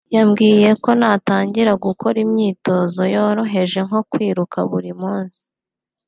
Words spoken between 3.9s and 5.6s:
kwiruka buri munsi